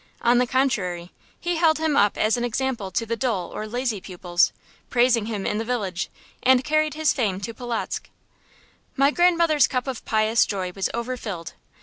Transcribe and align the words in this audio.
On 0.23 0.39
the 0.39 0.47
contrary, 0.47 1.11
he 1.39 1.57
held 1.57 1.77
him 1.77 1.95
up 1.95 2.17
as 2.17 2.35
an 2.35 2.43
example 2.43 2.89
to 2.89 3.05
the 3.05 3.15
dull 3.15 3.51
or 3.51 3.67
lazy 3.67 4.01
pupils, 4.01 4.51
praised 4.89 5.15
him 5.27 5.45
in 5.45 5.59
the 5.59 5.63
village, 5.63 6.09
and 6.41 6.63
carried 6.63 6.95
his 6.95 7.13
fame 7.13 7.39
to 7.41 7.53
Polotzk. 7.53 8.09
My 8.95 9.11
grandmother's 9.11 9.67
cup 9.67 9.85
of 9.85 10.03
pious 10.03 10.47
joy 10.47 10.71
was 10.75 10.89
overfilled. 10.95 11.53